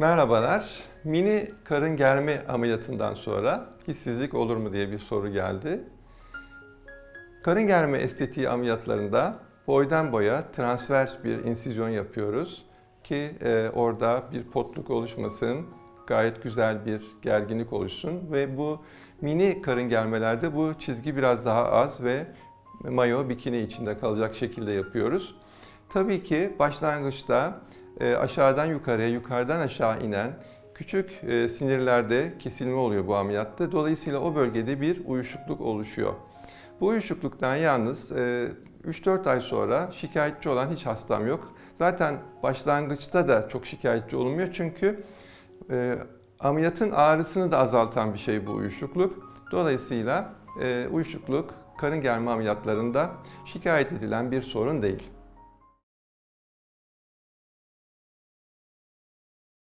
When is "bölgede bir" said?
34.34-35.06